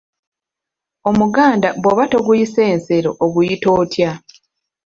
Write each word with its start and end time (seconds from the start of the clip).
Omuganda 1.09 1.69
bw'oba 1.81 2.03
toguyise 2.11 2.61
nsero 2.77 3.11
oguyita 3.25 3.69
otya? 3.81 4.11